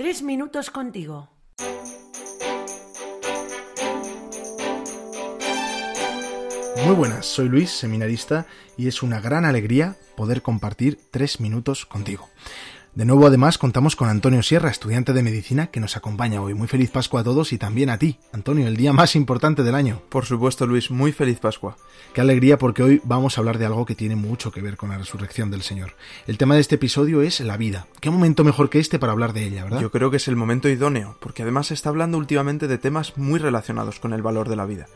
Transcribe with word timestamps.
Tres 0.00 0.22
minutos 0.22 0.70
contigo. 0.70 1.28
Muy 6.86 6.94
buenas, 6.94 7.26
soy 7.26 7.50
Luis, 7.50 7.68
seminarista, 7.68 8.46
y 8.78 8.88
es 8.88 9.02
una 9.02 9.20
gran 9.20 9.44
alegría 9.44 9.96
poder 10.16 10.40
compartir 10.40 10.98
tres 11.10 11.38
minutos 11.38 11.84
contigo. 11.84 12.30
De 12.92 13.04
nuevo, 13.04 13.28
además, 13.28 13.56
contamos 13.56 13.94
con 13.94 14.08
Antonio 14.08 14.42
Sierra, 14.42 14.68
estudiante 14.68 15.12
de 15.12 15.22
medicina, 15.22 15.68
que 15.68 15.78
nos 15.78 15.96
acompaña 15.96 16.42
hoy. 16.42 16.54
Muy 16.54 16.66
feliz 16.66 16.90
Pascua 16.90 17.20
a 17.20 17.24
todos 17.24 17.52
y 17.52 17.58
también 17.58 17.88
a 17.88 17.98
ti, 17.98 18.18
Antonio, 18.32 18.66
el 18.66 18.76
día 18.76 18.92
más 18.92 19.14
importante 19.14 19.62
del 19.62 19.76
año. 19.76 20.02
Por 20.08 20.24
supuesto, 20.24 20.66
Luis, 20.66 20.90
muy 20.90 21.12
feliz 21.12 21.38
Pascua. 21.38 21.76
Qué 22.12 22.20
alegría 22.20 22.58
porque 22.58 22.82
hoy 22.82 23.00
vamos 23.04 23.38
a 23.38 23.42
hablar 23.42 23.58
de 23.58 23.66
algo 23.66 23.86
que 23.86 23.94
tiene 23.94 24.16
mucho 24.16 24.50
que 24.50 24.60
ver 24.60 24.76
con 24.76 24.88
la 24.88 24.98
resurrección 24.98 25.52
del 25.52 25.62
Señor. 25.62 25.94
El 26.26 26.36
tema 26.36 26.56
de 26.56 26.62
este 26.62 26.74
episodio 26.74 27.22
es 27.22 27.38
la 27.38 27.56
vida. 27.56 27.86
¿Qué 28.00 28.10
momento 28.10 28.42
mejor 28.42 28.70
que 28.70 28.80
este 28.80 28.98
para 28.98 29.12
hablar 29.12 29.34
de 29.34 29.44
ella, 29.44 29.62
verdad? 29.62 29.80
Yo 29.80 29.92
creo 29.92 30.10
que 30.10 30.16
es 30.16 30.26
el 30.26 30.34
momento 30.34 30.68
idóneo, 30.68 31.16
porque 31.20 31.42
además 31.42 31.68
se 31.68 31.74
está 31.74 31.90
hablando 31.90 32.18
últimamente 32.18 32.66
de 32.66 32.78
temas 32.78 33.16
muy 33.16 33.38
relacionados 33.38 34.00
con 34.00 34.14
el 34.14 34.22
valor 34.22 34.48
de 34.48 34.56
la 34.56 34.66
vida. 34.66 34.88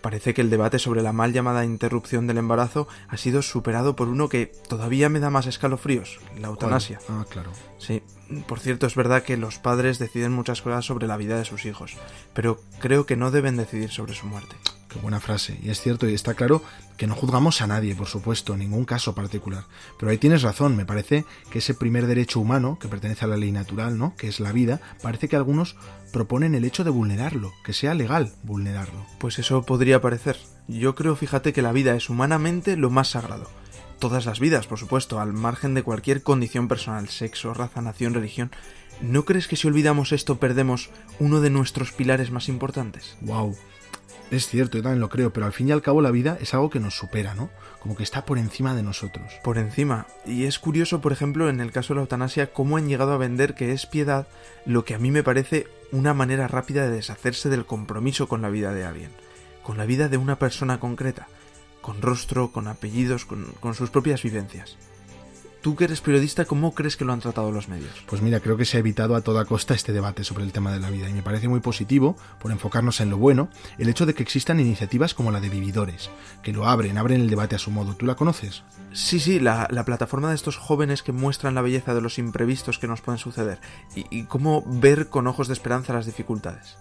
Parece 0.00 0.32
que 0.34 0.40
el 0.40 0.50
debate 0.50 0.78
sobre 0.78 1.02
la 1.02 1.12
mal 1.12 1.32
llamada 1.32 1.64
interrupción 1.64 2.26
del 2.26 2.38
embarazo 2.38 2.88
ha 3.08 3.16
sido 3.16 3.42
superado 3.42 3.96
por 3.96 4.08
uno 4.08 4.28
que 4.28 4.52
todavía 4.68 5.08
me 5.08 5.20
da 5.20 5.30
más 5.30 5.46
escalofríos, 5.46 6.20
la 6.38 6.48
eutanasia. 6.48 7.00
Ah, 7.08 7.24
claro. 7.28 7.50
Sí, 7.78 8.02
por 8.46 8.60
cierto, 8.60 8.86
es 8.86 8.94
verdad 8.94 9.22
que 9.22 9.36
los 9.36 9.58
padres 9.58 9.98
deciden 9.98 10.32
muchas 10.32 10.62
cosas 10.62 10.84
sobre 10.84 11.06
la 11.06 11.16
vida 11.16 11.38
de 11.38 11.44
sus 11.44 11.64
hijos, 11.66 11.96
pero 12.32 12.60
creo 12.78 13.06
que 13.06 13.16
no 13.16 13.30
deben 13.30 13.56
decidir 13.56 13.90
sobre 13.90 14.14
su 14.14 14.26
muerte. 14.26 14.56
Qué 14.90 14.98
buena 14.98 15.20
frase. 15.20 15.56
Y 15.62 15.70
es 15.70 15.80
cierto 15.80 16.08
y 16.08 16.14
está 16.14 16.34
claro 16.34 16.62
que 16.96 17.06
no 17.06 17.14
juzgamos 17.14 17.62
a 17.62 17.68
nadie, 17.68 17.94
por 17.94 18.08
supuesto, 18.08 18.54
en 18.54 18.58
ningún 18.58 18.84
caso 18.84 19.14
particular. 19.14 19.64
Pero 19.98 20.10
ahí 20.10 20.18
tienes 20.18 20.42
razón, 20.42 20.76
me 20.76 20.84
parece 20.84 21.24
que 21.50 21.60
ese 21.60 21.74
primer 21.74 22.06
derecho 22.06 22.40
humano, 22.40 22.76
que 22.80 22.88
pertenece 22.88 23.24
a 23.24 23.28
la 23.28 23.36
ley 23.36 23.52
natural, 23.52 23.96
¿no? 23.96 24.16
Que 24.16 24.26
es 24.26 24.40
la 24.40 24.50
vida, 24.50 24.80
parece 25.00 25.28
que 25.28 25.36
algunos 25.36 25.76
proponen 26.12 26.56
el 26.56 26.64
hecho 26.64 26.82
de 26.82 26.90
vulnerarlo, 26.90 27.52
que 27.64 27.72
sea 27.72 27.94
legal 27.94 28.32
vulnerarlo. 28.42 29.06
Pues 29.18 29.38
eso 29.38 29.62
podría 29.62 30.00
parecer. 30.00 30.38
Yo 30.66 30.96
creo, 30.96 31.14
fíjate, 31.14 31.52
que 31.52 31.62
la 31.62 31.72
vida 31.72 31.94
es 31.94 32.10
humanamente 32.10 32.76
lo 32.76 32.90
más 32.90 33.10
sagrado. 33.10 33.48
Todas 34.00 34.26
las 34.26 34.40
vidas, 34.40 34.66
por 34.66 34.78
supuesto, 34.78 35.20
al 35.20 35.32
margen 35.32 35.74
de 35.74 35.84
cualquier 35.84 36.22
condición 36.24 36.66
personal, 36.66 37.08
sexo, 37.08 37.54
raza, 37.54 37.80
nación, 37.80 38.14
religión. 38.14 38.50
¿No 39.00 39.24
crees 39.24 39.46
que 39.46 39.56
si 39.56 39.68
olvidamos 39.68 40.12
esto 40.12 40.40
perdemos 40.40 40.90
uno 41.20 41.40
de 41.40 41.50
nuestros 41.50 41.92
pilares 41.92 42.30
más 42.30 42.48
importantes? 42.48 43.16
Wow. 43.20 43.56
Es 44.30 44.46
cierto, 44.46 44.78
yo 44.78 44.82
también 44.84 45.00
lo 45.00 45.08
creo, 45.08 45.32
pero 45.32 45.46
al 45.46 45.52
fin 45.52 45.68
y 45.68 45.72
al 45.72 45.82
cabo 45.82 46.00
la 46.00 46.12
vida 46.12 46.38
es 46.40 46.54
algo 46.54 46.70
que 46.70 46.78
nos 46.78 46.96
supera, 46.96 47.34
¿no? 47.34 47.50
Como 47.80 47.96
que 47.96 48.04
está 48.04 48.24
por 48.24 48.38
encima 48.38 48.76
de 48.76 48.84
nosotros. 48.84 49.32
Por 49.42 49.58
encima. 49.58 50.06
Y 50.24 50.44
es 50.44 50.60
curioso, 50.60 51.00
por 51.00 51.12
ejemplo, 51.12 51.48
en 51.48 51.60
el 51.60 51.72
caso 51.72 51.88
de 51.88 51.96
la 51.96 52.02
eutanasia, 52.02 52.52
cómo 52.52 52.76
han 52.76 52.88
llegado 52.88 53.12
a 53.12 53.18
vender 53.18 53.54
que 53.54 53.72
es 53.72 53.86
piedad 53.86 54.28
lo 54.66 54.84
que 54.84 54.94
a 54.94 54.98
mí 54.98 55.10
me 55.10 55.24
parece 55.24 55.66
una 55.90 56.14
manera 56.14 56.46
rápida 56.46 56.84
de 56.84 56.94
deshacerse 56.94 57.48
del 57.48 57.66
compromiso 57.66 58.28
con 58.28 58.40
la 58.40 58.50
vida 58.50 58.72
de 58.72 58.84
alguien, 58.84 59.10
con 59.64 59.78
la 59.78 59.86
vida 59.86 60.08
de 60.08 60.16
una 60.16 60.38
persona 60.38 60.78
concreta, 60.78 61.26
con 61.80 62.00
rostro, 62.00 62.52
con 62.52 62.68
apellidos, 62.68 63.24
con, 63.24 63.46
con 63.58 63.74
sus 63.74 63.90
propias 63.90 64.22
vivencias. 64.22 64.76
Tú 65.60 65.76
que 65.76 65.84
eres 65.84 66.00
periodista, 66.00 66.46
¿cómo 66.46 66.74
crees 66.74 66.96
que 66.96 67.04
lo 67.04 67.12
han 67.12 67.20
tratado 67.20 67.52
los 67.52 67.68
medios? 67.68 67.92
Pues 68.06 68.22
mira, 68.22 68.40
creo 68.40 68.56
que 68.56 68.64
se 68.64 68.78
ha 68.78 68.80
evitado 68.80 69.14
a 69.14 69.20
toda 69.20 69.44
costa 69.44 69.74
este 69.74 69.92
debate 69.92 70.24
sobre 70.24 70.44
el 70.44 70.52
tema 70.52 70.72
de 70.72 70.80
la 70.80 70.88
vida 70.88 71.08
y 71.08 71.12
me 71.12 71.22
parece 71.22 71.48
muy 71.48 71.60
positivo, 71.60 72.16
por 72.38 72.50
enfocarnos 72.50 73.00
en 73.00 73.10
lo 73.10 73.18
bueno, 73.18 73.50
el 73.76 73.90
hecho 73.90 74.06
de 74.06 74.14
que 74.14 74.22
existan 74.22 74.58
iniciativas 74.58 75.12
como 75.12 75.30
la 75.30 75.40
de 75.40 75.50
Vividores, 75.50 76.10
que 76.42 76.54
lo 76.54 76.66
abren, 76.66 76.96
abren 76.96 77.20
el 77.20 77.28
debate 77.28 77.56
a 77.56 77.58
su 77.58 77.70
modo. 77.70 77.94
¿Tú 77.94 78.06
la 78.06 78.16
conoces? 78.16 78.62
Sí, 78.92 79.20
sí, 79.20 79.38
la, 79.38 79.68
la 79.70 79.84
plataforma 79.84 80.30
de 80.30 80.34
estos 80.34 80.56
jóvenes 80.56 81.02
que 81.02 81.12
muestran 81.12 81.54
la 81.54 81.62
belleza 81.62 81.94
de 81.94 82.00
los 82.00 82.18
imprevistos 82.18 82.78
que 82.78 82.86
nos 82.86 83.02
pueden 83.02 83.18
suceder 83.18 83.60
y, 83.94 84.06
y 84.10 84.24
cómo 84.24 84.64
ver 84.66 85.08
con 85.08 85.26
ojos 85.26 85.46
de 85.48 85.52
esperanza 85.52 85.92
las 85.92 86.06
dificultades. 86.06 86.78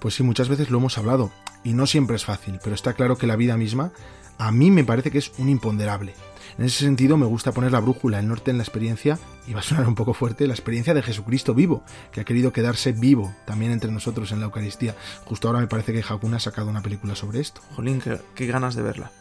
Pues 0.00 0.14
sí, 0.14 0.22
muchas 0.22 0.48
veces 0.48 0.70
lo 0.70 0.78
hemos 0.78 0.98
hablado 0.98 1.30
y 1.62 1.74
no 1.74 1.86
siempre 1.86 2.16
es 2.16 2.24
fácil, 2.24 2.58
pero 2.62 2.74
está 2.74 2.94
claro 2.94 3.16
que 3.16 3.26
la 3.26 3.36
vida 3.36 3.56
misma 3.56 3.92
a 4.38 4.50
mí 4.50 4.70
me 4.70 4.84
parece 4.84 5.10
que 5.10 5.18
es 5.18 5.32
un 5.38 5.50
imponderable. 5.50 6.14
En 6.58 6.64
ese 6.64 6.84
sentido 6.84 7.16
me 7.16 7.26
gusta 7.26 7.52
poner 7.52 7.72
la 7.72 7.80
brújula, 7.80 8.18
el 8.18 8.28
norte 8.28 8.50
en 8.50 8.56
la 8.56 8.62
experiencia, 8.62 9.18
y 9.46 9.52
va 9.52 9.60
a 9.60 9.62
sonar 9.62 9.86
un 9.86 9.94
poco 9.94 10.14
fuerte, 10.14 10.46
la 10.46 10.54
experiencia 10.54 10.94
de 10.94 11.02
Jesucristo 11.02 11.54
vivo, 11.54 11.84
que 12.12 12.22
ha 12.22 12.24
querido 12.24 12.52
quedarse 12.52 12.92
vivo 12.92 13.34
también 13.44 13.72
entre 13.72 13.92
nosotros 13.92 14.32
en 14.32 14.40
la 14.40 14.46
Eucaristía. 14.46 14.96
Justo 15.26 15.48
ahora 15.48 15.60
me 15.60 15.66
parece 15.66 15.92
que 15.92 16.02
Hakuna 16.06 16.38
ha 16.38 16.40
sacado 16.40 16.70
una 16.70 16.82
película 16.82 17.14
sobre 17.14 17.40
esto. 17.40 17.60
Jolín, 17.76 18.00
qué, 18.00 18.18
qué 18.34 18.46
ganas 18.46 18.74
de 18.74 18.82
verla. 18.82 19.12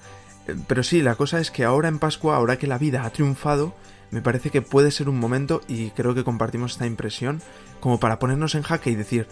Eh, 0.47 0.55
Pero 0.67 0.83
sí, 0.83 1.01
la 1.01 1.15
cosa 1.15 1.39
es 1.39 1.51
que 1.51 1.65
ahora 1.65 1.89
en 1.89 1.99
Pascua, 1.99 2.37
ahora 2.37 2.57
que 2.57 2.67
la 2.67 2.77
vida 2.77 3.03
ha 3.03 3.09
triunfado, 3.09 3.75
me 4.11 4.21
parece 4.21 4.49
que 4.49 4.61
puede 4.61 4.91
ser 4.91 5.07
un 5.07 5.19
momento, 5.19 5.61
y 5.67 5.91
creo 5.91 6.15
que 6.15 6.23
compartimos 6.23 6.73
esta 6.73 6.87
impresión, 6.87 7.41
como 7.79 7.99
para 7.99 8.19
ponernos 8.19 8.55
en 8.55 8.63
jaque 8.63 8.89
y 8.89 8.95
decir, 8.95 9.27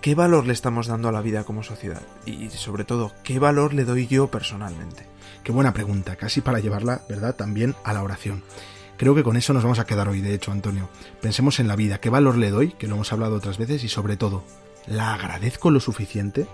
¿qué 0.00 0.14
valor 0.14 0.46
le 0.46 0.52
estamos 0.52 0.86
dando 0.86 1.08
a 1.08 1.12
la 1.12 1.20
vida 1.20 1.44
como 1.44 1.62
sociedad? 1.62 2.02
Y 2.26 2.50
sobre 2.50 2.84
todo, 2.84 3.12
¿qué 3.24 3.38
valor 3.38 3.74
le 3.74 3.84
doy 3.84 4.06
yo 4.06 4.30
personalmente? 4.30 5.06
Qué 5.44 5.52
buena 5.52 5.72
pregunta, 5.72 6.16
casi 6.16 6.40
para 6.40 6.60
llevarla, 6.60 7.02
¿verdad?, 7.08 7.34
también 7.34 7.74
a 7.84 7.92
la 7.92 8.02
oración. 8.02 8.42
Creo 8.96 9.14
que 9.14 9.22
con 9.22 9.36
eso 9.36 9.52
nos 9.52 9.62
vamos 9.62 9.78
a 9.78 9.86
quedar 9.86 10.08
hoy, 10.08 10.20
de 10.20 10.34
hecho, 10.34 10.50
Antonio. 10.50 10.88
Pensemos 11.20 11.60
en 11.60 11.68
la 11.68 11.76
vida, 11.76 12.00
qué 12.00 12.10
valor 12.10 12.36
le 12.36 12.50
doy, 12.50 12.72
que 12.72 12.88
lo 12.88 12.96
hemos 12.96 13.12
hablado 13.12 13.36
otras 13.36 13.58
veces, 13.58 13.84
y 13.84 13.88
sobre 13.88 14.16
todo, 14.16 14.44
¿la 14.86 15.14
agradezco 15.14 15.70
lo 15.70 15.80
suficiente? 15.80 16.48